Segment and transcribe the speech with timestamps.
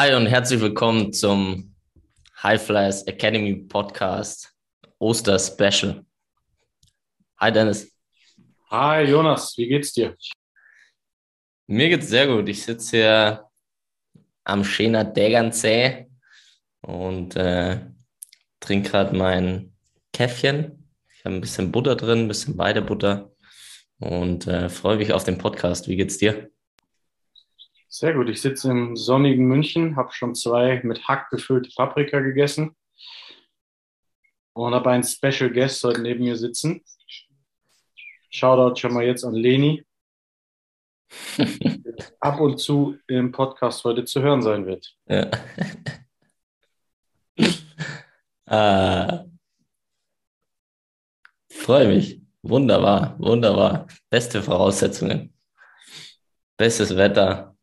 [0.00, 1.74] Hi und herzlich willkommen zum
[2.40, 4.54] High Flyers Academy Podcast
[5.00, 6.06] Oster Special.
[7.40, 7.92] Hi Dennis.
[8.70, 10.16] Hi Jonas, wie geht's dir?
[11.66, 12.48] Mir geht's sehr gut.
[12.48, 13.44] Ich sitze hier
[14.44, 16.06] am Schöner Dägernsee
[16.82, 17.80] und äh,
[18.60, 19.72] trinke gerade mein
[20.12, 20.92] Käffchen.
[21.12, 23.32] Ich habe ein bisschen Butter drin, ein bisschen Weidebutter
[23.98, 25.88] und äh, freue mich auf den Podcast.
[25.88, 26.52] Wie geht's dir?
[27.88, 28.28] Sehr gut.
[28.28, 32.76] Ich sitze im sonnigen München, habe schon zwei mit Hack gefüllte Paprika gegessen
[34.52, 36.84] und habe einen Special Guest heute neben mir sitzen.
[38.30, 39.84] Shoutout schon mal jetzt an Leni.
[42.20, 44.94] ab und zu im Podcast heute zu hören sein wird.
[45.06, 45.30] Ja.
[48.46, 49.24] ah,
[51.68, 52.22] Freue mich.
[52.40, 53.88] Wunderbar, wunderbar.
[54.08, 55.34] Beste Voraussetzungen.
[56.56, 57.57] Bestes Wetter.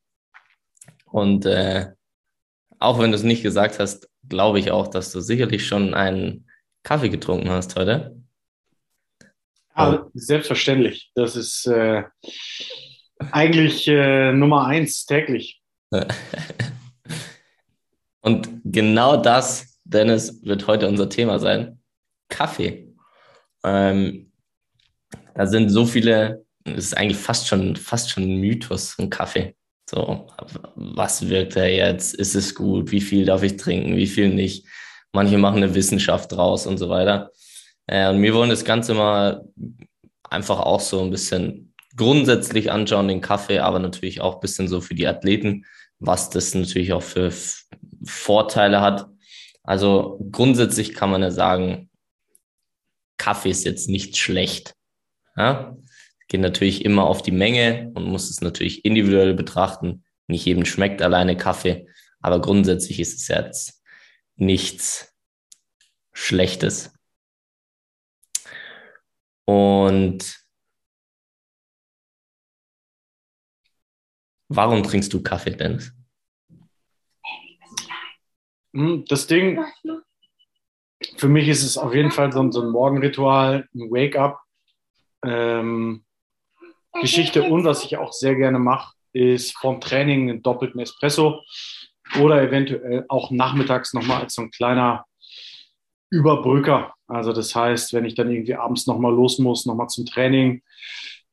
[1.16, 1.94] Und äh,
[2.78, 6.46] auch wenn du es nicht gesagt hast, glaube ich auch, dass du sicherlich schon einen
[6.84, 8.22] Kaffee getrunken hast heute.
[9.74, 11.14] Ah, selbstverständlich.
[11.16, 12.04] Das ist äh,
[13.32, 15.62] eigentlich äh, Nummer eins täglich.
[18.20, 21.80] Und genau das, Dennis, wird heute unser Thema sein.
[22.28, 22.94] Kaffee.
[23.64, 24.34] Ähm,
[25.34, 29.56] da sind so viele, es ist eigentlich fast schon, fast schon ein Mythos, ein Kaffee.
[29.88, 30.28] So,
[30.76, 32.16] was wirkt er jetzt?
[32.16, 32.92] Ist es gut?
[32.92, 33.96] Wie viel darf ich trinken?
[33.96, 34.66] Wie viel nicht?
[35.12, 37.32] Manche machen eine Wissenschaft draus und so weiter.
[37.88, 39.46] Äh, und wir wollen das Ganze mal
[40.30, 44.82] einfach auch so ein bisschen grundsätzlich anschauen, den Kaffee, aber natürlich auch ein bisschen so
[44.82, 45.66] für die Athleten,
[46.00, 47.32] was das natürlich auch für
[48.04, 49.08] Vorteile hat.
[49.64, 51.90] Also grundsätzlich kann man ja sagen,
[53.18, 54.74] Kaffee ist jetzt nicht schlecht.
[55.38, 55.76] Ja?
[56.28, 60.04] Geht natürlich immer auf die Menge und muss es natürlich individuell betrachten.
[60.28, 61.88] Nicht jedem schmeckt alleine Kaffee,
[62.20, 63.84] aber grundsätzlich ist es jetzt
[64.36, 65.16] nichts
[66.14, 66.94] Schlechtes.
[69.46, 70.44] Und
[74.48, 75.94] warum trinkst du Kaffee, Dennis?
[78.74, 79.64] Hm, das Ding,
[81.18, 84.42] für mich ist es auf jeden Fall so ein, Morgenritual, ein Wake-up.
[85.24, 86.05] Ähm,
[87.02, 91.42] Geschichte und was ich auch sehr gerne mache, ist vom Training einen doppelten Espresso
[92.22, 95.06] oder eventuell auch nachmittags nochmal als so ein kleiner
[96.10, 96.94] Überbrücker.
[97.08, 100.62] Also das heißt, wenn ich dann irgendwie abends nochmal los muss, nochmal zum Training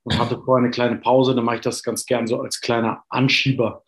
[0.02, 3.04] und hatte vorher eine kleine Pause, dann mache ich das ganz gern so als kleiner
[3.08, 3.84] Anschieber.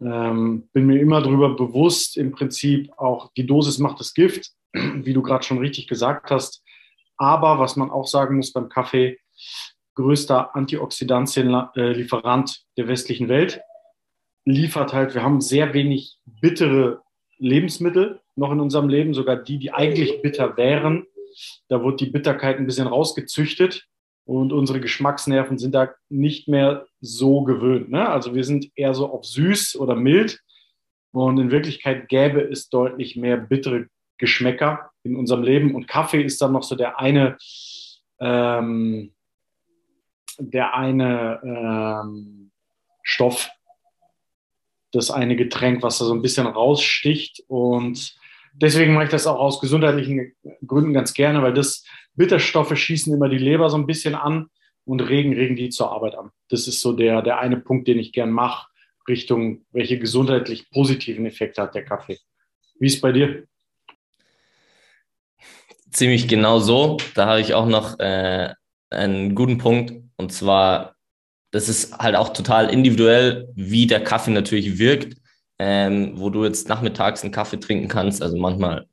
[0.00, 5.12] Ähm, bin mir immer darüber bewusst, im Prinzip auch die Dosis macht das Gift, wie
[5.12, 6.62] du gerade schon richtig gesagt hast.
[7.16, 9.18] Aber was man auch sagen muss beim Kaffee,
[9.94, 13.60] größter Antioxidantienlieferant der westlichen Welt,
[14.44, 17.00] liefert halt, wir haben sehr wenig bittere
[17.38, 21.06] Lebensmittel noch in unserem Leben, sogar die, die eigentlich bitter wären.
[21.68, 23.86] Da wird die Bitterkeit ein bisschen rausgezüchtet
[24.24, 27.90] und unsere Geschmacksnerven sind da nicht mehr so gewöhnt.
[27.90, 28.08] Ne?
[28.08, 30.40] Also wir sind eher so auf süß oder mild
[31.12, 33.86] und in Wirklichkeit gäbe es deutlich mehr bittere
[34.18, 37.36] Geschmäcker in unserem Leben und Kaffee ist dann noch so der eine
[38.20, 39.13] ähm,
[40.38, 42.50] der eine ähm,
[43.02, 43.50] Stoff,
[44.92, 47.42] das eine Getränk, was da so ein bisschen raussticht.
[47.48, 48.16] Und
[48.54, 50.34] deswegen mache ich das auch aus gesundheitlichen
[50.66, 51.84] Gründen ganz gerne, weil das
[52.14, 54.48] Bitterstoffe schießen immer die Leber so ein bisschen an
[54.84, 56.30] und regen, regen die zur Arbeit an.
[56.48, 58.68] Das ist so der, der eine Punkt, den ich gern mache,
[59.08, 62.18] Richtung, welche gesundheitlich positiven Effekte hat der Kaffee.
[62.78, 63.44] Wie ist bei dir?
[65.90, 66.96] Ziemlich genau so.
[67.14, 68.52] Da habe ich auch noch äh,
[68.90, 70.03] einen guten Punkt.
[70.16, 70.96] Und zwar,
[71.50, 75.16] das ist halt auch total individuell, wie der Kaffee natürlich wirkt,
[75.58, 78.22] ähm, wo du jetzt nachmittags einen Kaffee trinken kannst.
[78.22, 78.86] Also manchmal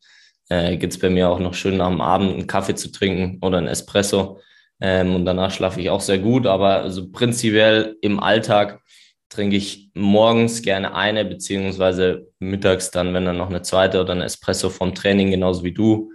[0.49, 3.39] äh, geht es bei mir auch noch schön nach dem Abend einen Kaffee zu trinken
[3.41, 4.39] oder einen Espresso.
[4.79, 6.47] Ähm, und danach schlafe ich auch sehr gut.
[6.47, 8.81] Aber also prinzipiell im Alltag
[9.29, 14.21] trinke ich morgens gerne eine, beziehungsweise mittags dann, wenn dann noch eine zweite oder ein
[14.21, 16.11] Espresso vom Training, genauso wie du.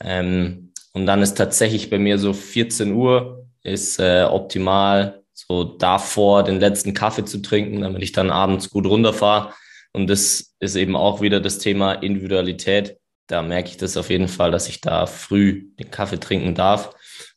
[0.00, 6.44] Ähm, und dann ist tatsächlich bei mir so 14 Uhr ist äh, optimal, so davor
[6.44, 9.52] den letzten Kaffee zu trinken, damit ich dann abends gut runterfahre.
[9.92, 12.96] Und das ist eben auch wieder das Thema Individualität.
[13.26, 16.94] Da merke ich das auf jeden Fall, dass ich da früh den Kaffee trinken darf,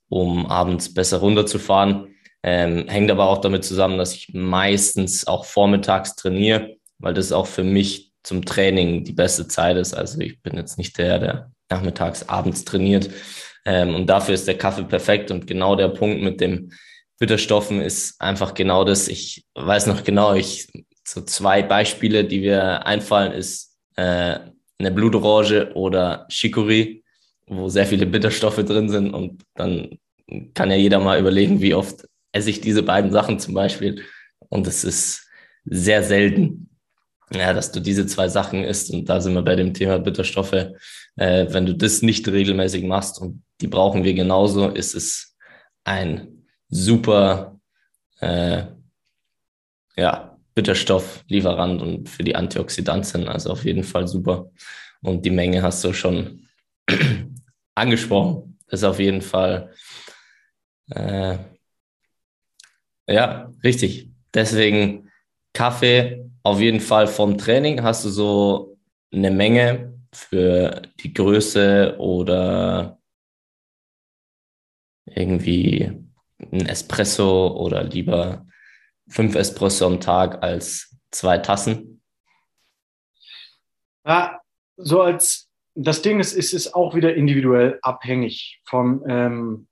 [0.10, 2.16] um abends besser runterzufahren.
[2.44, 7.48] Ähm, hängt aber auch damit zusammen, dass ich meistens auch vormittags trainiere, weil das auch
[7.48, 9.94] für mich zum Training die beste Zeit ist.
[9.94, 13.10] Also ich bin jetzt nicht der, der nachmittags, abends trainiert.
[13.66, 15.32] Ähm, und dafür ist der Kaffee perfekt.
[15.32, 16.72] Und genau der Punkt mit dem
[17.20, 19.08] Bitterstoffen ist einfach genau das.
[19.08, 20.68] Ich weiß noch genau, ich
[21.08, 24.40] so zwei Beispiele, die wir einfallen, ist äh,
[24.78, 27.04] eine Blutorange oder Chicorée,
[27.48, 29.14] wo sehr viele Bitterstoffe drin sind.
[29.14, 29.98] Und dann
[30.54, 34.04] kann ja jeder mal überlegen, wie oft esse ich diese beiden Sachen zum Beispiel.
[34.50, 35.28] Und es ist
[35.64, 36.70] sehr selten,
[37.32, 38.92] ja, dass du diese zwei Sachen isst.
[38.92, 40.54] Und da sind wir bei dem Thema Bitterstoffe.
[41.16, 45.36] Äh, wenn du das nicht regelmäßig machst und die brauchen wir genauso, ist es
[45.84, 47.60] ein super
[48.20, 48.66] äh,
[49.96, 53.28] ja, Bitterstofflieferant und für die Antioxidantien.
[53.28, 54.52] Also auf jeden Fall super.
[55.02, 56.48] Und die Menge hast du schon
[57.76, 58.60] angesprochen.
[58.68, 59.74] Das ist auf jeden Fall
[60.90, 61.38] äh,
[63.08, 64.10] ja richtig.
[64.34, 65.10] Deswegen
[65.54, 67.82] Kaffee auf jeden Fall vom Training.
[67.82, 68.78] Hast du so
[69.12, 73.00] eine Menge für die Größe oder
[75.08, 75.92] irgendwie
[76.40, 78.46] ein Espresso oder lieber
[79.08, 82.04] fünf Espresso am Tag als zwei Tassen?
[84.06, 84.40] Ja,
[84.78, 89.68] so als das Ding ist, ist es auch wieder individuell abhängig von ähm,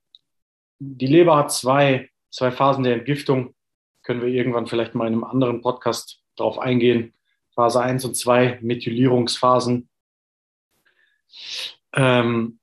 [0.79, 3.53] die Leber hat zwei, zwei Phasen der Entgiftung.
[4.01, 7.13] Können wir irgendwann vielleicht mal in einem anderen Podcast drauf eingehen.
[7.55, 9.89] Phase 1 und 2, Methylierungsphasen.
[11.93, 12.59] Ähm,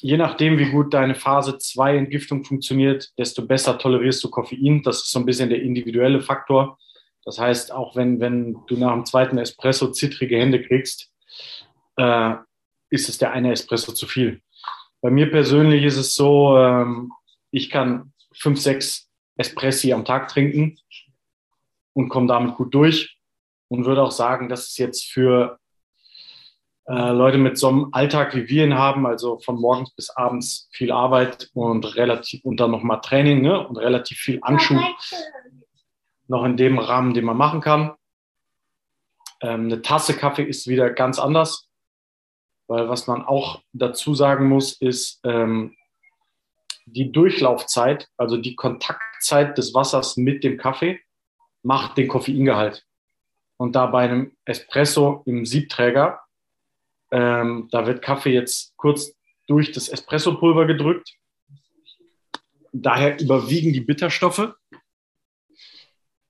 [0.00, 4.82] je nachdem, wie gut deine Phase 2 Entgiftung funktioniert, desto besser tolerierst du Koffein.
[4.82, 6.78] Das ist so ein bisschen der individuelle Faktor.
[7.24, 11.10] Das heißt, auch wenn, wenn du nach dem zweiten Espresso zittrige Hände kriegst,
[11.96, 12.34] äh,
[12.90, 14.42] ist es der eine Espresso zu viel.
[15.00, 17.12] Bei mir persönlich ist es so, ähm,
[17.50, 20.78] ich kann fünf, sechs Espressi am Tag trinken
[21.94, 23.18] und komme damit gut durch
[23.68, 25.58] und würde auch sagen, dass es jetzt für
[26.86, 30.68] äh, Leute mit so einem Alltag, wie wir ihn haben, also von morgens bis abends
[30.72, 34.82] viel Arbeit und relativ und dann nochmal Training ne, und relativ viel Anschub
[36.28, 37.94] noch in dem Rahmen, den man machen kann.
[39.40, 41.68] Ähm, eine Tasse Kaffee ist wieder ganz anders,
[42.66, 45.74] weil was man auch dazu sagen muss, ist, ähm,
[46.86, 51.00] die Durchlaufzeit, also die Kontaktzeit des Wassers mit dem Kaffee,
[51.64, 52.86] macht den Koffeingehalt.
[53.56, 56.20] Und da bei einem Espresso im Siebträger,
[57.10, 59.16] ähm, da wird Kaffee jetzt kurz
[59.46, 61.16] durch das Espressopulver gedrückt.
[62.72, 64.54] Daher überwiegen die Bitterstoffe.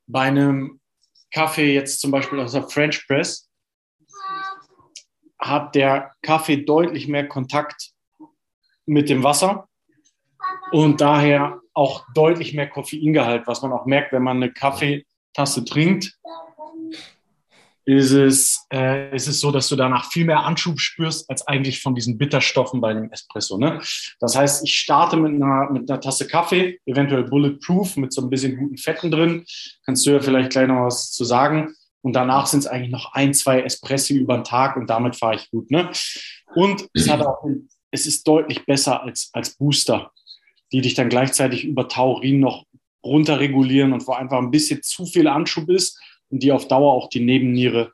[0.07, 0.81] Bei einem
[1.33, 3.51] Kaffee jetzt zum Beispiel aus der French Press
[5.39, 7.93] hat der Kaffee deutlich mehr Kontakt
[8.87, 9.69] mit dem Wasser
[10.71, 14.53] und daher auch deutlich mehr Koffeingehalt, was man auch merkt, wenn man eine
[15.35, 16.17] Kaffeetasse trinkt.
[17.87, 21.83] Ist es, äh, ist es so, dass du danach viel mehr Anschub spürst, als eigentlich
[21.83, 23.59] von diesen Bitterstoffen bei einem Espresso.
[23.59, 23.79] Ne?
[24.21, 28.31] Das heißt, ich starte mit einer, mit einer Tasse Kaffee, eventuell Bulletproof, mit so ein
[28.31, 29.45] bisschen guten Fetten drin.
[29.85, 31.75] Kannst du ja vielleicht gleich noch was zu sagen.
[32.01, 35.37] Und danach sind es eigentlich noch ein, zwei Espressi über den Tag und damit fahre
[35.37, 35.71] ich gut.
[35.71, 35.91] Ne?
[36.55, 37.45] Und es, hat auch,
[37.91, 40.11] es ist deutlich besser als, als Booster
[40.75, 42.65] die dich dann gleichzeitig über Taurin noch
[43.05, 47.09] runterregulieren und wo einfach ein bisschen zu viel Anschub ist und die auf Dauer auch
[47.09, 47.93] die Nebenniere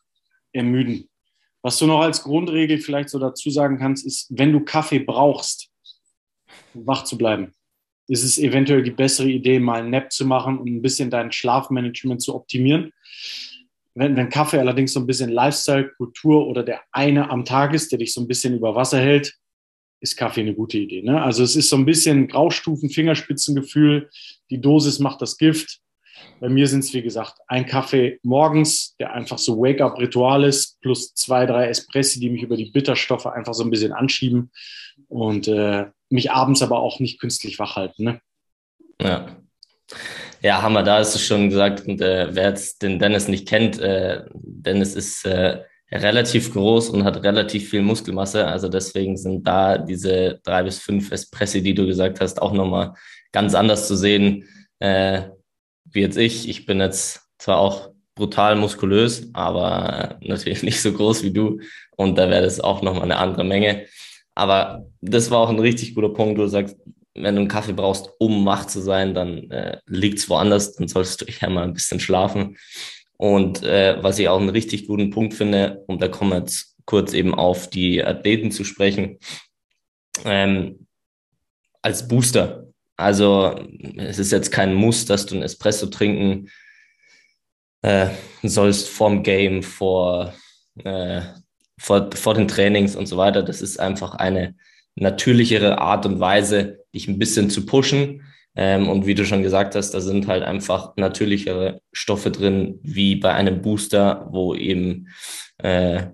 [0.53, 1.09] ermüden.
[1.62, 5.71] Was du noch als Grundregel vielleicht so dazu sagen kannst, ist, wenn du Kaffee brauchst,
[6.75, 7.53] um wach zu bleiben,
[8.08, 11.31] ist es eventuell die bessere Idee, mal einen Nap zu machen und ein bisschen dein
[11.31, 12.93] Schlafmanagement zu optimieren.
[13.94, 17.93] Wenn, wenn Kaffee allerdings so ein bisschen Lifestyle, Kultur oder der eine am Tag ist,
[17.93, 19.40] der dich so ein bisschen über Wasser hält,
[20.01, 21.03] ist Kaffee eine gute Idee.
[21.03, 21.23] Ne?
[21.23, 24.11] Also es ist so ein bisschen Graustufen, Fingerspitzengefühl.
[24.51, 25.81] Die Dosis macht das Gift.
[26.41, 31.15] Bei mir sind es, wie gesagt, ein Kaffee morgens, der einfach so Wake-up-Ritual ist, plus
[31.15, 34.51] zwei, drei Espressi, die mich über die Bitterstoffe einfach so ein bisschen anschieben
[35.09, 38.05] und äh, mich abends aber auch nicht künstlich wach halten.
[38.05, 38.21] Ne?
[39.01, 39.37] Ja.
[40.43, 43.79] Ja, Hammer, da hast du schon gesagt, und, äh, wer jetzt den Dennis nicht kennt,
[43.79, 48.47] äh, Dennis ist äh, relativ groß und hat relativ viel Muskelmasse.
[48.47, 52.94] Also deswegen sind da diese drei bis fünf Espressi, die du gesagt hast, auch nochmal
[53.32, 54.44] ganz anders zu sehen,
[54.79, 55.23] äh,
[55.85, 56.49] wie jetzt ich.
[56.49, 61.61] Ich bin jetzt zwar auch brutal muskulös, aber natürlich nicht so groß wie du.
[61.97, 63.87] Und da wäre das auch nochmal eine andere Menge.
[64.35, 66.39] Aber das war auch ein richtig guter Punkt.
[66.39, 66.77] Du sagst,
[67.15, 70.87] wenn du einen Kaffee brauchst, um wach zu sein, dann äh, liegt es woanders, dann
[70.87, 72.56] solltest du eher mal ein bisschen schlafen.
[73.20, 76.74] Und äh, was ich auch einen richtig guten Punkt finde, und da kommen wir jetzt
[76.86, 79.19] kurz eben auf die Athleten zu sprechen,
[80.24, 80.86] ähm,
[81.82, 82.69] als Booster.
[82.96, 83.62] Also
[83.98, 86.48] es ist jetzt kein Muss, dass du ein Espresso trinken
[87.82, 88.08] äh,
[88.43, 90.32] sollst vorm Game, vor,
[90.82, 91.20] äh,
[91.79, 93.43] vor, vor den Trainings und so weiter.
[93.43, 94.55] Das ist einfach eine
[94.94, 98.22] natürlichere Art und Weise, dich ein bisschen zu pushen
[98.57, 103.17] Ähm, und wie du schon gesagt hast, da sind halt einfach natürlichere Stoffe drin, wie
[103.17, 105.09] bei einem Booster, wo eben
[105.59, 106.07] äh,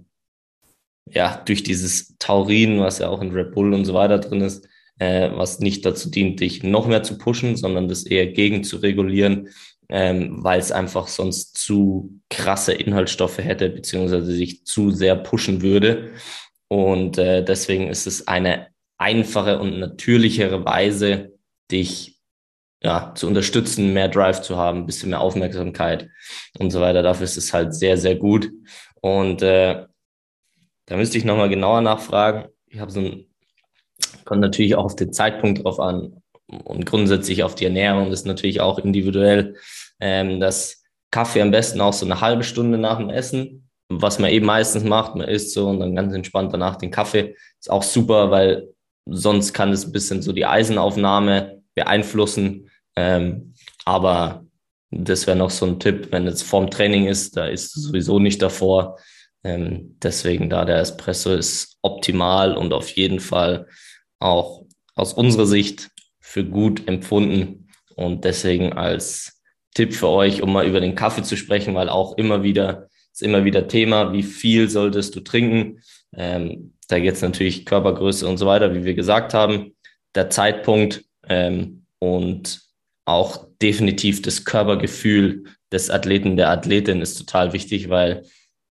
[1.09, 4.69] ja durch dieses Taurin, was ja auch in Red Bull und so weiter drin ist,
[4.99, 8.79] äh, was nicht dazu dient, dich noch mehr zu pushen, sondern das eher gegen zu
[8.79, 9.49] regulieren,
[9.89, 16.11] ähm, weil es einfach sonst zu krasse Inhaltsstoffe hätte, beziehungsweise sich zu sehr pushen würde.
[16.69, 21.39] Und äh, deswegen ist es eine einfache und natürlichere Weise,
[21.71, 22.16] dich
[22.87, 26.09] ja, zu unterstützen, mehr Drive zu haben, ein bisschen mehr Aufmerksamkeit
[26.61, 27.03] und so weiter.
[27.03, 28.49] Dafür ist es halt sehr, sehr gut.
[29.01, 29.87] Und äh,
[30.87, 32.45] da müsste ich nochmal genauer nachfragen.
[32.69, 33.27] Ich habe so ein,
[34.25, 38.61] kommt natürlich auch auf den Zeitpunkt drauf an und grundsätzlich auf die Ernährung ist natürlich
[38.61, 39.57] auch individuell.
[39.99, 44.31] Ähm, dass Kaffee am besten auch so eine halbe Stunde nach dem Essen, was man
[44.31, 47.83] eben meistens macht, man isst so und dann ganz entspannt danach den Kaffee, ist auch
[47.83, 48.69] super, weil
[49.07, 52.66] sonst kann es ein bisschen so die Eisenaufnahme beeinflussen.
[52.97, 54.45] Ähm, aber
[54.91, 58.41] das wäre noch so ein Tipp, wenn es vorm Training ist, da ist sowieso nicht
[58.43, 58.99] davor.
[59.45, 63.67] Ähm, deswegen da der Espresso ist optimal und auf jeden Fall
[64.19, 69.43] auch aus unserer Sicht für gut empfunden und deswegen als
[69.75, 73.23] Tipp für euch, um mal über den Kaffee zu sprechen, weil auch immer wieder ist
[73.23, 75.81] immer wieder Thema, wie viel solltest du trinken?
[76.15, 79.75] Ähm, da geht es natürlich Körpergröße und so weiter, wie wir gesagt haben,
[80.15, 82.61] der Zeitpunkt ähm, und
[83.07, 88.25] auch definitiv das Körpergefühl des Athleten, der Athletin ist total wichtig, weil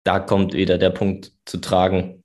[0.05, 2.23] da kommt wieder der Punkt zu tragen,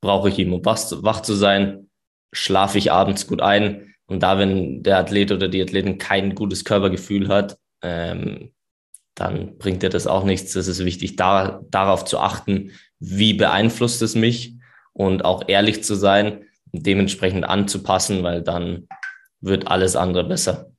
[0.00, 1.90] brauche ich ihn, um wach zu sein,
[2.32, 3.94] schlafe ich abends gut ein.
[4.06, 8.52] Und da, wenn der Athlet oder die Athletin kein gutes Körpergefühl hat, ähm,
[9.14, 10.54] dann bringt dir das auch nichts.
[10.54, 14.54] Es ist wichtig, da, darauf zu achten, wie beeinflusst es mich
[14.92, 18.86] und auch ehrlich zu sein, dementsprechend anzupassen, weil dann
[19.40, 20.70] wird alles andere besser.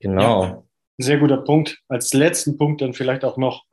[0.00, 0.44] Genau.
[0.44, 0.62] Ja,
[0.98, 1.78] sehr guter Punkt.
[1.88, 3.64] Als letzten Punkt dann vielleicht auch noch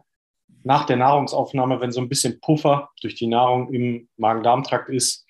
[0.63, 5.25] nach der Nahrungsaufnahme, wenn so ein bisschen Puffer durch die Nahrung im Magen-Darm-Trakt ist,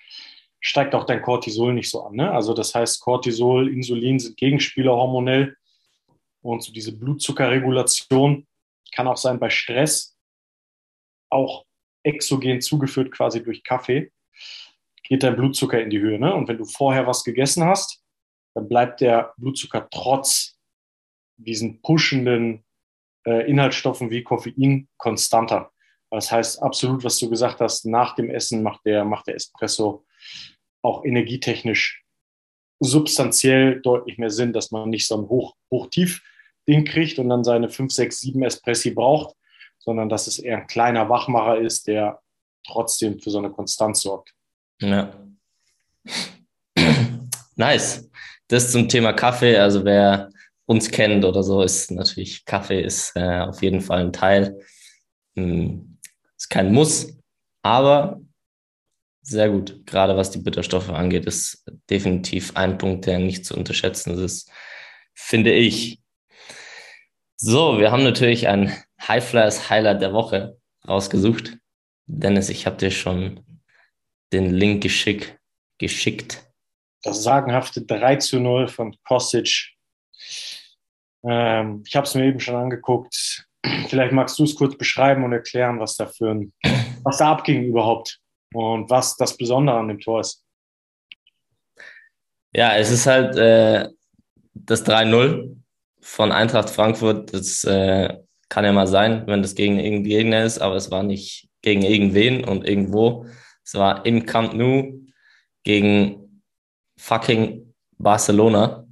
[0.61, 2.15] steigt auch dein Cortisol nicht so an.
[2.15, 2.31] Ne?
[2.31, 5.55] Also das heißt, Cortisol, Insulin sind Gegenspieler hormonell
[6.41, 8.47] und so diese Blutzuckerregulation
[8.93, 10.15] kann auch sein bei Stress,
[11.29, 11.65] auch
[12.03, 14.11] exogen zugeführt quasi durch Kaffee,
[15.03, 16.17] geht dein Blutzucker in die Höhe.
[16.17, 16.33] Ne?
[16.33, 18.01] Und wenn du vorher was gegessen hast,
[18.55, 20.57] dann bleibt der Blutzucker trotz
[21.37, 22.63] diesen pushenden
[23.27, 25.71] äh, Inhaltsstoffen wie Koffein konstanter.
[26.09, 30.05] Das heißt, absolut, was du gesagt hast, nach dem Essen macht der, macht der Espresso
[30.81, 32.03] auch energietechnisch
[32.79, 37.69] substanziell deutlich mehr Sinn, dass man nicht so ein Hoch, Hoch-Tief-Ding kriegt und dann seine
[37.69, 39.35] 5, 6, 7 Espressi braucht,
[39.79, 42.21] sondern dass es eher ein kleiner Wachmacher ist, der
[42.65, 44.33] trotzdem für so eine Konstanz sorgt.
[44.79, 45.13] Ja.
[47.57, 48.09] Nice.
[48.47, 49.57] Das zum Thema Kaffee.
[49.57, 50.29] Also wer
[50.65, 54.59] uns kennt oder so, ist natürlich Kaffee ist äh, auf jeden Fall ein Teil.
[55.35, 55.97] Hm,
[56.37, 57.17] ist kein Muss,
[57.61, 58.21] aber
[59.21, 59.85] sehr gut.
[59.87, 64.51] Gerade was die Bitterstoffe angeht, ist definitiv ein Punkt, der nicht zu unterschätzen ist,
[65.13, 65.99] finde ich.
[67.37, 68.71] So, wir haben natürlich ein
[69.01, 71.57] Highflyers Highlight der Woche rausgesucht.
[72.05, 73.43] Dennis, ich habe dir schon
[74.31, 75.39] den Link geschick,
[75.79, 76.44] geschickt.
[77.05, 79.75] Das sagenhafte 3 zu 0 von Kostic
[81.27, 83.47] ähm, ich habe es mir eben schon angeguckt.
[83.87, 86.05] Vielleicht magst du es kurz beschreiben und erklären, was da
[87.03, 88.19] was da abging überhaupt
[88.53, 90.43] und was das Besondere an dem Tor ist.
[92.53, 93.89] Ja, es ist halt äh,
[94.53, 95.55] das 3-0
[95.99, 97.33] von Eintracht Frankfurt.
[97.33, 101.03] Das äh, kann ja mal sein, wenn das gegen irgendeinen Gegner ist, aber es war
[101.03, 103.25] nicht gegen irgendwen und irgendwo.
[103.63, 105.01] Es war im Camp Nou
[105.63, 106.24] gegen
[106.97, 108.85] fucking Barcelona.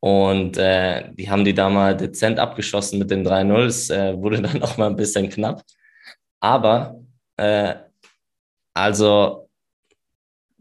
[0.00, 3.64] Und äh, die haben die da mal dezent abgeschossen mit den 3-0.
[3.64, 5.62] Es äh, wurde dann auch mal ein bisschen knapp.
[6.40, 7.00] Aber
[7.36, 7.74] äh,
[8.74, 9.48] also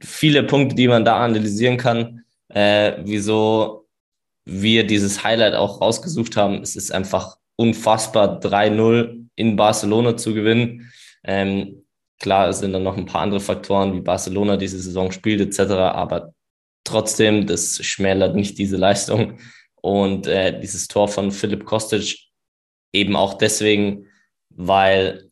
[0.01, 3.87] viele Punkte, die man da analysieren kann, äh, wieso
[4.45, 6.61] wir dieses Highlight auch rausgesucht haben.
[6.61, 10.91] Es ist einfach unfassbar, 3-0 in Barcelona zu gewinnen.
[11.23, 11.83] Ähm,
[12.19, 15.71] klar, es sind dann noch ein paar andere Faktoren, wie Barcelona diese Saison spielt etc.,
[15.71, 16.33] aber
[16.83, 19.39] Trotzdem, das schmälert nicht diese Leistung.
[19.75, 22.17] Und äh, dieses Tor von Philipp Kostic
[22.93, 24.07] eben auch deswegen,
[24.49, 25.29] weil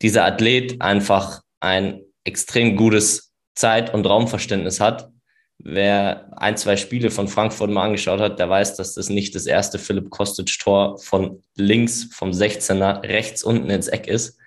[0.00, 5.10] dieser Athlet einfach ein extrem gutes Zeit- und Raumverständnis hat.
[5.58, 9.46] Wer ein, zwei Spiele von Frankfurt mal angeschaut hat, der weiß, dass das nicht das
[9.46, 14.38] erste Philipp Kostic-Tor von links vom 16er rechts unten ins Eck ist.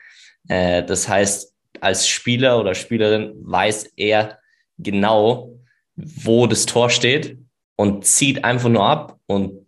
[0.49, 4.39] Äh, das heißt, als Spieler oder Spielerin weiß er
[4.77, 5.57] genau,
[5.95, 7.37] wo das Tor steht
[7.75, 9.65] und zieht einfach nur ab und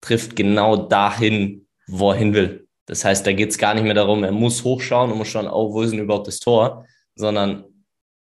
[0.00, 2.68] trifft genau dahin, wo er hin will.
[2.86, 5.46] Das heißt, da geht es gar nicht mehr darum, er muss hochschauen und muss schauen,
[5.46, 7.64] oh, wo ist denn überhaupt das Tor, sondern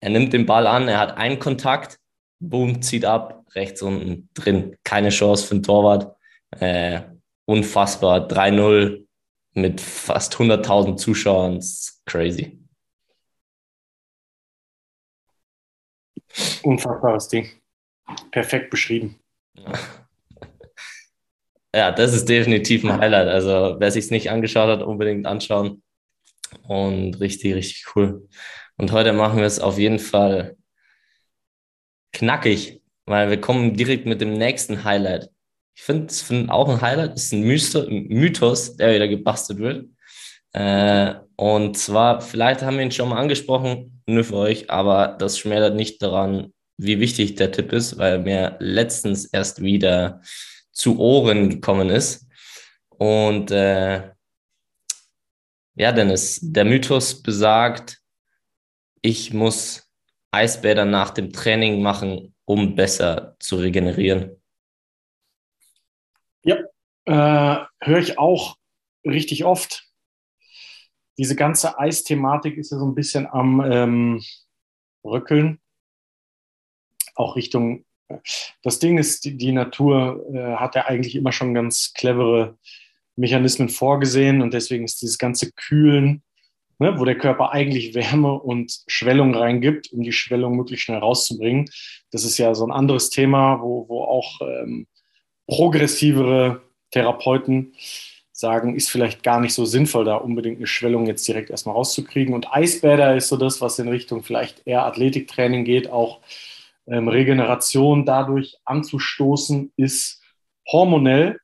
[0.01, 1.99] er nimmt den Ball an, er hat einen Kontakt,
[2.41, 4.77] boom, zieht ab, rechts unten drin.
[4.85, 6.15] Keine Chance für den Torwart.
[6.59, 7.03] Äh,
[7.45, 8.29] unfassbar.
[8.29, 9.05] 3-0
[9.55, 11.61] mit fast 100.000 Zuschauern.
[12.07, 12.58] Crazy.
[16.63, 17.49] Unfassbares Ding.
[18.31, 19.19] Perfekt beschrieben.
[21.75, 23.29] Ja, das ist definitiv ein Highlight.
[23.29, 25.83] Also, wer sich es nicht angeschaut hat, unbedingt anschauen.
[26.67, 28.27] Und richtig, richtig cool.
[28.79, 30.57] Und heute machen wir es auf jeden Fall
[32.13, 35.31] knackig, weil wir kommen direkt mit dem nächsten Highlight.
[35.75, 39.89] Ich finde es find auch ein Highlight, ist ein Mythos, der wieder gebastelt wird.
[40.53, 45.39] Äh, und zwar, vielleicht haben wir ihn schon mal angesprochen, nur für euch, aber das
[45.39, 50.21] schmälert nicht daran, wie wichtig der Tipp ist, weil mir letztens erst wieder
[50.73, 52.27] zu Ohren gekommen ist.
[52.89, 54.11] Und äh,
[55.75, 57.99] ja, Dennis, der Mythos besagt,
[59.03, 59.89] ich muss
[60.31, 64.43] Eisbäder nach dem Training machen, um besser zu regenerieren.
[66.43, 66.57] Ja,
[67.05, 68.57] äh, höre ich auch
[69.05, 69.88] richtig oft.
[71.19, 74.23] Diese ganze Eisthematik ist ja so ein bisschen am ähm,
[75.05, 75.59] Rückeln,
[77.15, 77.85] auch Richtung
[78.63, 82.57] das Ding ist, die, die Natur äh, hat ja eigentlich immer schon ganz clevere
[83.17, 86.23] Mechanismen vorgesehen und deswegen ist dieses ganze Kühlen,
[86.79, 91.69] ne, wo der Körper eigentlich Wärme und Schwellung reingibt, um die Schwellung möglichst schnell rauszubringen.
[92.11, 94.87] Das ist ja so ein anderes Thema, wo, wo auch ähm,
[95.47, 97.75] progressivere Therapeuten
[98.39, 102.35] sagen, ist vielleicht gar nicht so sinnvoll, da unbedingt eine Schwellung jetzt direkt erstmal rauszukriegen.
[102.35, 106.21] Und Eisbäder ist so das, was in Richtung vielleicht eher Athletiktraining geht, auch
[106.87, 110.23] ähm, Regeneration dadurch anzustoßen, ist
[110.71, 111.41] hormonell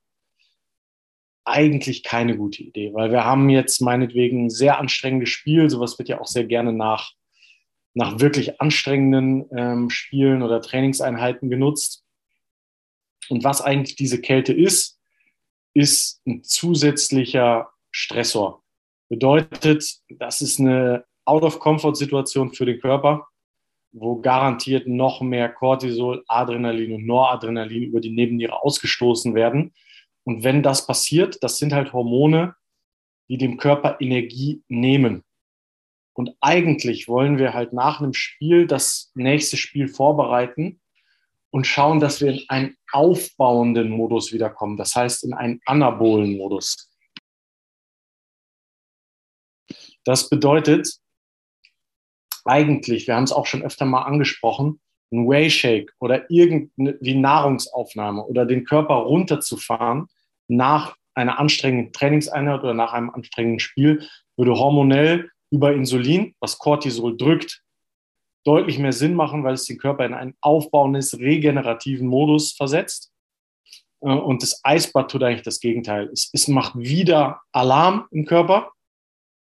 [1.44, 5.68] eigentlich keine gute Idee, weil wir haben jetzt meinetwegen ein sehr anstrengendes Spiel.
[5.68, 7.10] Sowas wird ja auch sehr gerne nach,
[7.94, 12.04] nach wirklich anstrengenden ähm, Spielen oder Trainingseinheiten genutzt.
[13.28, 15.00] Und was eigentlich diese Kälte ist,
[15.74, 18.62] ist ein zusätzlicher Stressor.
[19.08, 23.28] Bedeutet, das ist eine Out-of-Comfort-Situation für den Körper
[23.94, 29.72] wo garantiert noch mehr Cortisol, Adrenalin und Noradrenalin über die Nebenniere ausgestoßen werden.
[30.24, 32.56] Und wenn das passiert, das sind halt Hormone,
[33.28, 35.22] die dem Körper Energie nehmen.
[36.12, 40.80] Und eigentlich wollen wir halt nach einem Spiel das nächste Spiel vorbereiten
[41.54, 44.76] und schauen, dass wir in einen aufbauenden Modus wiederkommen.
[44.76, 46.90] Das heißt, in einen anabolen Modus.
[50.02, 50.88] Das bedeutet,
[52.44, 54.80] eigentlich, wir haben es auch schon öfter mal angesprochen,
[55.12, 60.08] ein Whey-Shake oder irgendwie Nahrungsaufnahme oder den Körper runterzufahren
[60.48, 64.04] nach einer anstrengenden Trainingseinheit oder nach einem anstrengenden Spiel,
[64.36, 67.63] würde hormonell über Insulin, was Cortisol drückt,
[68.44, 73.12] deutlich mehr Sinn machen, weil es den Körper in einen aufbauendes, regenerativen Modus versetzt.
[74.00, 76.10] Äh, und das Eisbad tut eigentlich das Gegenteil.
[76.12, 78.70] Es, es macht wieder Alarm im Körper.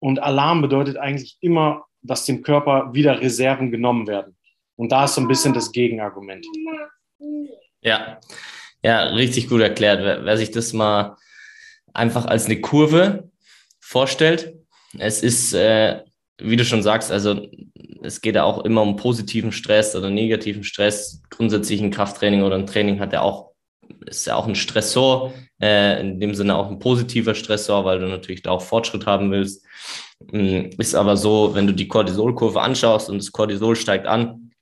[0.00, 4.36] Und Alarm bedeutet eigentlich immer dass dem Körper wieder Reserven genommen werden.
[4.76, 6.46] Und da ist so ein bisschen das Gegenargument.
[7.80, 8.20] Ja,
[8.82, 10.00] ja, richtig gut erklärt.
[10.02, 11.16] Wer, wer sich das mal
[11.92, 13.30] einfach als eine Kurve
[13.80, 14.54] vorstellt,
[14.98, 16.02] es ist, äh,
[16.38, 17.48] wie du schon sagst, also
[18.02, 21.22] es geht ja auch immer um positiven Stress oder negativen Stress.
[21.30, 23.52] Grundsätzlich ein Krafttraining oder ein Training hat ja auch,
[24.06, 28.06] ist ja auch ein Stressor, äh, in dem Sinne auch ein positiver Stressor, weil du
[28.06, 29.64] natürlich da auch Fortschritt haben willst.
[30.32, 34.52] Mm, ist aber so, wenn du die Cortisolkurve anschaust und das Cortisol steigt an,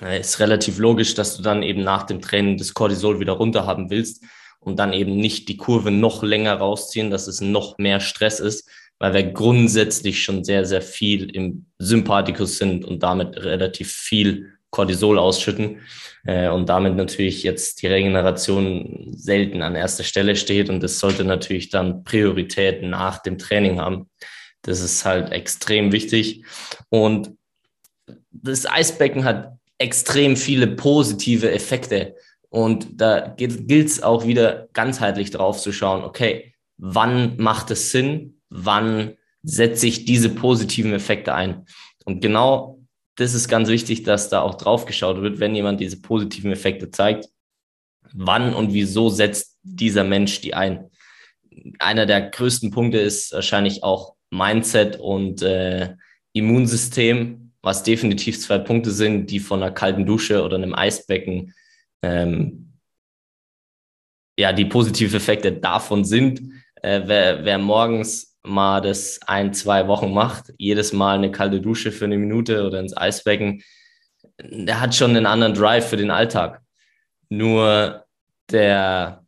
[0.00, 3.66] äh, ist relativ logisch, dass du dann eben nach dem Training das Cortisol wieder runter
[3.66, 4.24] haben willst
[4.60, 8.68] und dann eben nicht die Kurve noch länger rausziehen, dass es noch mehr Stress ist,
[8.98, 15.18] weil wir grundsätzlich schon sehr, sehr viel im Sympathikus sind und damit relativ viel Cortisol
[15.18, 15.80] ausschütten
[16.24, 21.24] äh, und damit natürlich jetzt die Regeneration selten an erster Stelle steht und das sollte
[21.24, 24.08] natürlich dann Priorität nach dem Training haben.
[24.62, 26.44] Das ist halt extrem wichtig.
[26.88, 27.32] Und
[28.30, 32.14] das Eisbecken hat extrem viele positive Effekte.
[32.48, 38.40] Und da gilt es auch wieder ganzheitlich drauf zu schauen, okay, wann macht es Sinn?
[38.54, 41.66] Wann setze ich diese positiven Effekte ein?
[42.04, 42.78] Und genau
[43.16, 46.90] das ist ganz wichtig, dass da auch drauf geschaut wird, wenn jemand diese positiven Effekte
[46.90, 47.28] zeigt.
[48.12, 50.90] Wann und wieso setzt dieser Mensch die ein?
[51.78, 55.94] Einer der größten Punkte ist wahrscheinlich auch Mindset und äh,
[56.32, 61.54] Immunsystem, was definitiv zwei Punkte sind, die von einer kalten Dusche oder einem Eisbecken
[62.02, 62.72] ähm,
[64.38, 66.40] ja, die positiven Effekte davon sind,
[66.82, 71.92] äh, wer, wer morgens mal das ein, zwei Wochen macht, jedes Mal eine kalte Dusche
[71.92, 73.62] für eine Minute oder ins Eisbecken,
[74.40, 76.60] der hat schon einen anderen Drive für den Alltag.
[77.28, 78.04] Nur
[78.50, 79.24] der,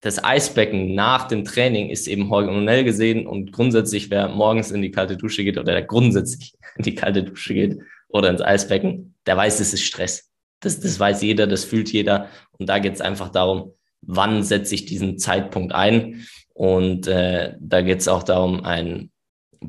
[0.00, 4.90] das Eisbecken nach dem Training ist eben hormonell gesehen und grundsätzlich, wer morgens in die
[4.90, 9.36] kalte Dusche geht oder der grundsätzlich in die kalte Dusche geht oder ins Eisbecken, der
[9.36, 10.30] weiß, es ist Stress.
[10.60, 12.28] Das, das weiß jeder, das fühlt jeder.
[12.52, 16.26] Und da geht es einfach darum, wann setze ich diesen Zeitpunkt ein.
[16.54, 19.10] Und äh, da geht es auch darum, ein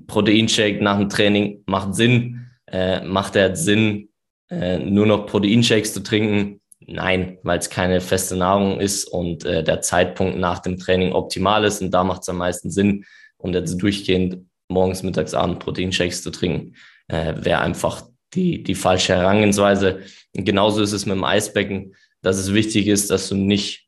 [0.07, 2.47] Proteinshake nach dem Training macht Sinn.
[2.67, 4.09] Äh, macht er Sinn,
[4.49, 6.61] äh, nur noch Proteinshakes zu trinken?
[6.79, 11.63] Nein, weil es keine feste Nahrung ist und äh, der Zeitpunkt nach dem Training optimal
[11.63, 13.05] ist und da macht es am meisten Sinn.
[13.37, 16.75] Und jetzt durchgehend morgens, mittags, abends Proteinshakes zu trinken,
[17.07, 20.01] äh, wäre einfach die, die falsche Herangehensweise.
[20.35, 23.87] Und genauso ist es mit dem Eisbecken, dass es wichtig ist, dass du nicht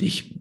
[0.00, 0.34] dich,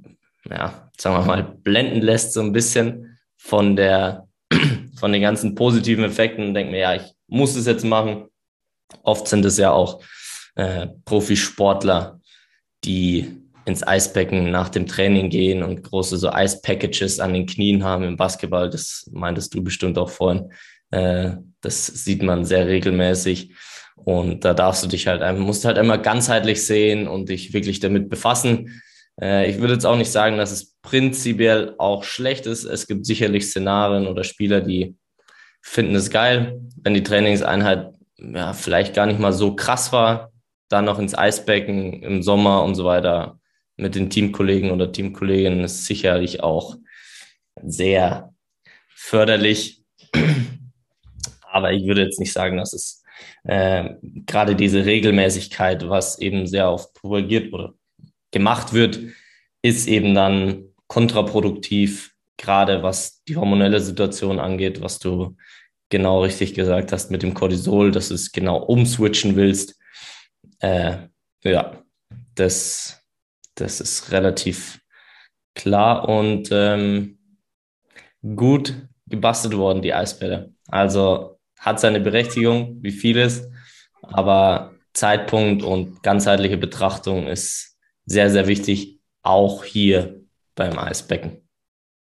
[0.50, 4.28] ja, sagen wir mal, blenden lässt so ein bisschen von der,
[5.00, 8.26] von den ganzen positiven Effekten und denk mir, ja, ich muss es jetzt machen.
[9.04, 10.02] Oft sind es ja auch
[10.56, 12.20] äh, Profisportler,
[12.84, 18.04] die ins Eisbecken nach dem Training gehen und große so Eispackages an den Knien haben
[18.04, 18.70] im Basketball.
[18.70, 20.52] Das meintest du bestimmt auch vorhin.
[20.92, 23.54] Äh, das sieht man sehr regelmäßig.
[23.96, 28.10] Und da darfst du dich halt, musst halt immer ganzheitlich sehen und dich wirklich damit
[28.10, 28.82] befassen.
[29.22, 32.64] Äh, ich würde jetzt auch nicht sagen, dass es prinzipiell auch schlecht ist.
[32.64, 34.96] Es gibt sicherlich Szenarien oder Spieler, die
[35.62, 40.32] finden es geil, wenn die Trainingseinheit ja, vielleicht gar nicht mal so krass war,
[40.70, 43.40] dann noch ins Eisbecken im Sommer und so weiter
[43.78, 46.78] mit den Teamkollegen oder Teamkolleginnen ist sicherlich auch
[47.64, 48.34] sehr
[48.94, 49.84] förderlich.
[51.42, 53.04] Aber ich würde jetzt nicht sagen, dass es
[53.44, 57.74] äh, gerade diese Regelmäßigkeit, was eben sehr oft propagiert oder
[58.32, 59.00] gemacht wird,
[59.62, 65.36] ist eben dann kontraproduktiv, gerade was die hormonelle Situation angeht, was du
[65.90, 69.80] genau richtig gesagt hast mit dem Cortisol, dass du es genau umswitchen willst.
[70.60, 70.98] Äh,
[71.44, 71.84] ja,
[72.36, 73.04] das,
[73.56, 74.80] das ist relativ
[75.56, 77.20] klar und ähm,
[78.36, 78.74] gut
[79.08, 80.54] gebastelt worden, die Eisbälle.
[80.68, 83.50] Also hat seine Berechtigung, wie vieles,
[84.02, 87.78] aber Zeitpunkt und ganzheitliche Betrachtung ist
[88.10, 90.22] sehr, sehr wichtig, auch hier
[90.56, 91.48] beim Eisbecken.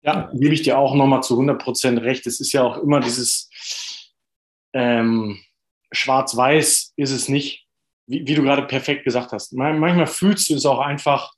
[0.02, 2.26] Ja, gebe ich dir auch nochmal zu 100 Prozent recht.
[2.26, 3.48] Es ist ja auch immer dieses
[4.72, 5.38] ähm,
[5.92, 7.66] Schwarz-Weiß ist es nicht,
[8.06, 9.52] wie, wie, du gerade perfekt gesagt hast.
[9.52, 11.30] Manchmal fühlst du es auch einfach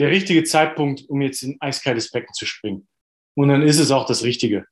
[0.00, 2.88] der richtige Zeitpunkt, um jetzt in eiskaltes Becken zu springen.
[3.36, 4.66] Und dann ist es auch das Richtige.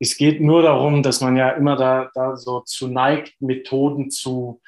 [0.00, 4.60] Es geht nur darum, dass man ja immer da, da so zu neigt, Methoden zu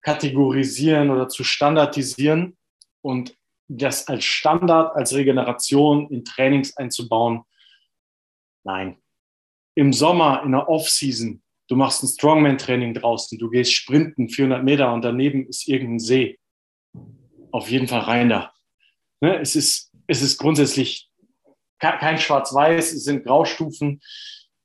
[0.00, 2.56] kategorisieren oder zu standardisieren
[3.04, 3.36] und
[3.68, 7.42] das als Standard, als Regeneration in Trainings einzubauen.
[8.64, 8.96] Nein.
[9.74, 14.92] Im Sommer, in der Off-Season, du machst ein Strongman-Training draußen, du gehst sprinten 400 Meter
[14.92, 16.38] und daneben ist irgendein See.
[17.50, 18.52] Auf jeden Fall rein da.
[19.20, 19.38] Ne?
[19.40, 21.10] Es, ist, es ist grundsätzlich
[21.78, 24.00] kein Schwarz-Weiß, es sind Graustufen.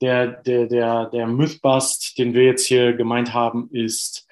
[0.01, 4.25] Der, der, der, der Mythbust, den wir jetzt hier gemeint haben, ist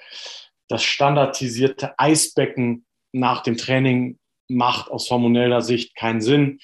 [0.69, 6.59] das standardisierte Eisbecken nach dem Training macht aus hormoneller Sicht keinen Sinn,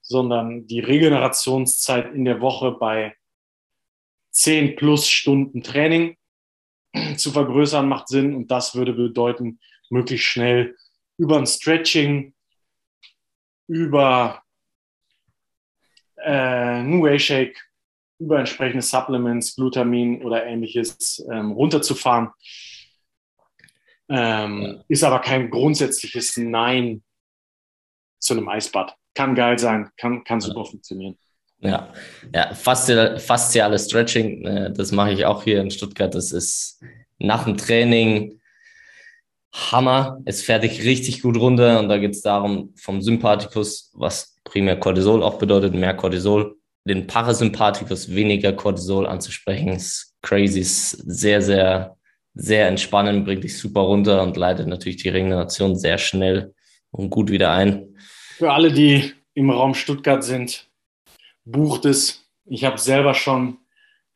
[0.00, 3.14] sondern die Regenerationszeit in der Woche bei
[4.30, 6.16] 10 plus Stunden Training
[7.16, 9.58] zu vergrößern macht Sinn und das würde bedeuten,
[9.90, 10.76] möglichst schnell
[11.18, 12.34] über ein Stretching,
[13.66, 14.42] über
[16.16, 17.56] äh, einen Whey-Shake,
[18.18, 22.30] über entsprechende Supplements, Glutamin oder ähnliches ähm, runterzufahren.
[24.08, 24.84] Ähm, ja.
[24.88, 27.02] Ist aber kein grundsätzliches Nein
[28.18, 28.96] zu einem Eisbad.
[29.14, 30.64] Kann geil sein, kann, kann super ja.
[30.64, 31.18] funktionieren.
[31.60, 31.92] Ja,
[32.34, 36.14] ja fasziales Stretching, äh, das mache ich auch hier in Stuttgart.
[36.14, 36.82] Das ist
[37.18, 38.40] nach dem Training
[39.52, 40.20] Hammer.
[40.26, 44.78] Es fährt dich richtig gut runter und da geht es darum, vom Sympathikus, was primär
[44.78, 51.95] Cortisol auch bedeutet, mehr Cortisol, den Parasympathikus, weniger Cortisol anzusprechen, ist crazy, ist sehr, sehr,
[52.36, 56.54] sehr entspannend, bringt dich super runter und leitet natürlich die Regeneration sehr schnell
[56.90, 57.96] und gut wieder ein.
[58.36, 60.68] Für alle, die im Raum Stuttgart sind,
[61.44, 62.28] bucht es.
[62.44, 63.56] Ich habe selber schon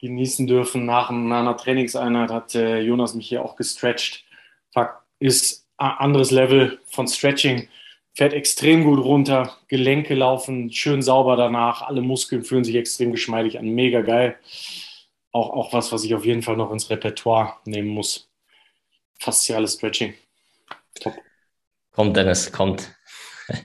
[0.00, 0.84] genießen dürfen.
[0.84, 4.24] Nach einer Trainingseinheit hat äh, Jonas mich hier auch gestretcht.
[4.72, 7.68] Fakt ist ein anderes Level von Stretching.
[8.12, 13.58] Fährt extrem gut runter, Gelenke laufen schön sauber danach, alle Muskeln fühlen sich extrem geschmeidig
[13.58, 14.36] an, mega geil.
[15.32, 18.28] Auch, auch was, was ich auf jeden Fall noch ins Repertoire nehmen muss.
[19.18, 20.14] Fasziales Stretching.
[21.00, 21.14] Top.
[21.92, 22.94] Kommt, Dennis, kommt.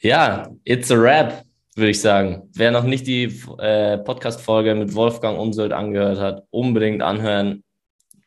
[0.00, 2.48] Ja, it's a rap, würde ich sagen.
[2.54, 3.24] Wer noch nicht die
[3.58, 7.64] äh, Podcast-Folge mit Wolfgang Umsold angehört hat, unbedingt anhören.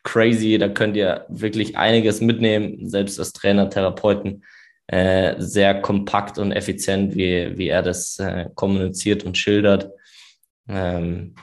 [0.02, 4.44] Crazy, da könnt ihr wirklich einiges mitnehmen, selbst als Trainer, Therapeuten.
[4.88, 9.90] Äh, sehr kompakt und effizient, wie, wie er das äh, kommuniziert und schildert.
[10.68, 11.34] Ähm,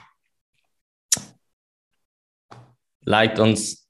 [3.01, 3.89] liked uns,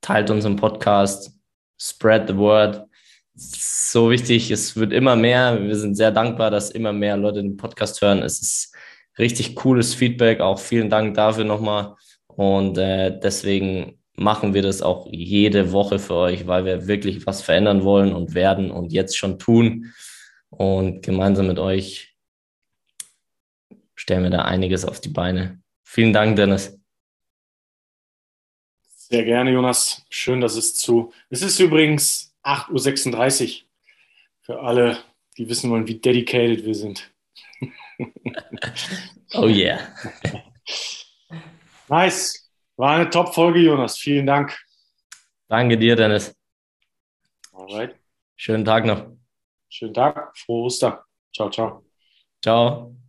[0.00, 1.32] teilt unseren Podcast,
[1.80, 2.84] spread the word.
[3.34, 5.60] So wichtig, es wird immer mehr.
[5.62, 8.22] Wir sind sehr dankbar, dass immer mehr Leute den Podcast hören.
[8.22, 8.74] Es ist
[9.18, 10.40] richtig cooles Feedback.
[10.40, 11.94] Auch vielen Dank dafür nochmal.
[12.26, 17.42] Und äh, deswegen machen wir das auch jede Woche für euch, weil wir wirklich was
[17.42, 19.92] verändern wollen und werden und jetzt schon tun.
[20.50, 22.16] Und gemeinsam mit euch
[24.08, 25.60] stellen wir da einiges auf die Beine.
[25.84, 26.80] Vielen Dank, Dennis.
[28.86, 30.06] Sehr gerne, Jonas.
[30.08, 31.12] Schön, dass es zu.
[31.28, 33.68] Es ist übrigens 8.36 Uhr
[34.40, 34.96] für alle,
[35.36, 37.12] die wissen wollen, wie dedicated wir sind.
[39.34, 39.78] oh yeah.
[41.88, 42.50] Nice.
[42.76, 43.98] War eine Top-Folge, Jonas.
[43.98, 44.58] Vielen Dank.
[45.48, 46.34] Danke dir, Dennis.
[47.52, 47.94] Alright.
[48.36, 49.06] Schönen Tag noch.
[49.68, 50.34] Schönen Tag.
[50.38, 50.98] Frohe Ostern.
[51.34, 51.84] Ciao, ciao.
[52.42, 53.07] Ciao.